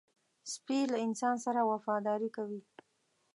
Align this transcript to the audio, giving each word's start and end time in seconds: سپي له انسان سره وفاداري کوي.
سپي 0.53 0.79
له 0.91 0.97
انسان 1.05 1.35
سره 1.45 1.61
وفاداري 1.71 2.29
کوي. 2.37 2.61